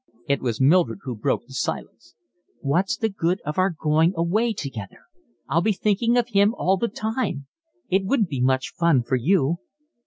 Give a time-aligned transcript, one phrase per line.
[0.27, 2.15] It was Mildred who broke the silence.
[2.59, 5.01] "What's the good of our going away together?
[5.47, 7.45] I'd be thinking of him all the time.
[7.87, 9.57] It wouldn't be much fun for you."